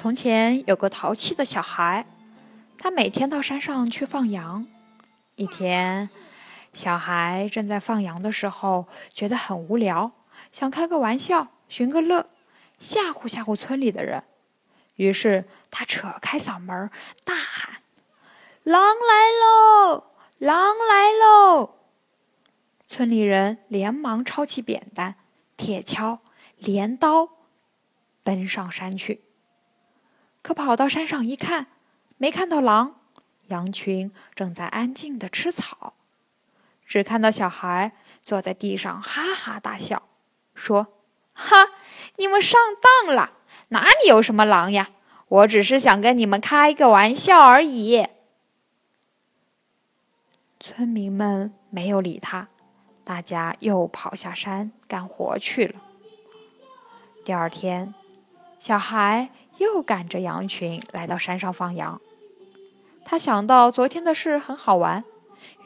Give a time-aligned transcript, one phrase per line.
[0.00, 2.06] 从前有个淘气的小孩，
[2.78, 4.66] 他每天到山上去放羊。
[5.36, 6.08] 一天，
[6.72, 10.12] 小孩正在放羊的时候，觉得很无聊，
[10.50, 12.30] 想开个玩笑，寻个乐，
[12.78, 14.24] 吓唬吓唬村里的人。
[14.96, 16.90] 于是他扯开嗓门
[17.22, 17.82] 大喊
[18.64, 20.04] ：“狼来喽！
[20.38, 21.74] 狼来喽！”
[22.88, 25.16] 村里人连忙抄起扁担、
[25.58, 26.20] 铁锹、
[26.56, 27.28] 镰刀，
[28.22, 29.24] 奔上山去。
[30.42, 31.66] 可跑到山上一看，
[32.16, 32.96] 没看到狼，
[33.48, 35.92] 羊群正在安静的吃草，
[36.86, 40.08] 只看到小孩坐在地上哈哈大笑，
[40.54, 40.86] 说
[41.34, 41.68] ：“哈，
[42.16, 42.58] 你们上
[43.06, 43.34] 当了，
[43.68, 44.90] 哪里有什么狼呀？
[45.28, 48.06] 我只是想跟你们开个玩笑而已。”
[50.58, 52.48] 村民们没有理他，
[53.04, 55.80] 大家又跑下山干活去了。
[57.24, 57.94] 第二天，
[58.58, 59.28] 小孩。
[59.60, 62.00] 又赶着羊群来到山上放羊，
[63.04, 65.04] 他想到昨天的事很好玩，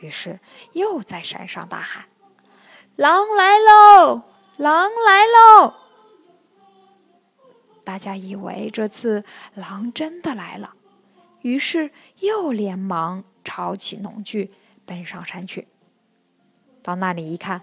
[0.00, 0.40] 于是
[0.72, 2.06] 又在山上大喊
[2.96, 4.22] ：“狼来喽！
[4.56, 5.74] 狼来喽！”
[7.86, 10.74] 大家以为这次狼真的来了，
[11.42, 14.50] 于是又连忙抄起农具
[14.84, 15.68] 奔上山去。
[16.82, 17.62] 到那里一看，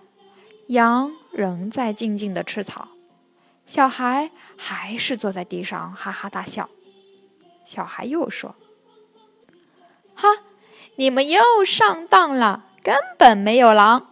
[0.67, 2.88] 羊仍在静静的吃草。
[3.71, 6.69] 小孩还是坐在地上哈哈大笑。
[7.63, 8.53] 小孩又说
[10.13, 10.27] ：“哈，
[10.97, 14.11] 你们又上当了，根本没有狼。”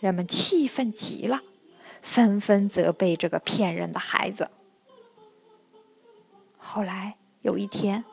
[0.00, 1.42] 人们气愤极了，
[2.00, 4.50] 纷纷责备这个骗人的孩子。
[6.56, 8.06] 后来有一天，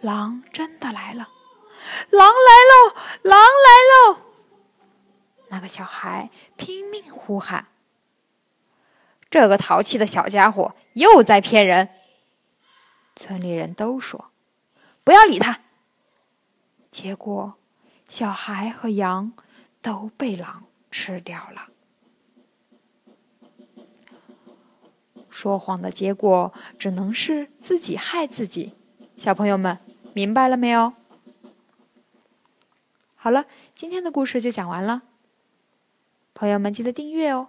[0.00, 1.30] 狼真的来了，
[2.10, 4.20] 狼来喽，狼来喽！
[5.48, 7.66] 那个小孩拼命呼喊。
[9.30, 11.88] 这个淘气的小家伙又在骗人。
[13.14, 14.30] 村里人都说
[15.04, 15.60] ：“不要理他。”
[16.90, 17.54] 结果，
[18.08, 19.32] 小孩和羊
[19.80, 21.68] 都被狼吃掉了。
[25.28, 28.74] 说谎的结果只能是自己害自己。
[29.16, 29.78] 小朋友们，
[30.12, 30.92] 明白了没有？
[33.14, 35.02] 好了，今天的故事就讲完了。
[36.34, 37.48] 朋友们，记得订阅哦。